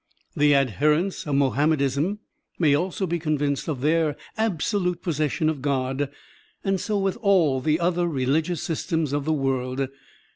The 0.35 0.55
adherents 0.55 1.27
of 1.27 1.35
Mohammedanism 1.35 2.17
may 2.57 2.73
also 2.75 3.05
be 3.05 3.19
convinced 3.19 3.67
of 3.67 3.81
their 3.81 4.17
absolute 4.35 5.03
possession 5.03 5.47
of 5.47 5.61
God; 5.61 6.09
and 6.63 6.79
so 6.81 6.97
with 6.97 7.17
all 7.17 7.61
the 7.61 7.79
other 7.79 8.07
religious 8.07 8.67
sys 8.67 8.89
tems 8.89 9.13
of 9.13 9.25
the 9.25 9.31
world. 9.33 9.87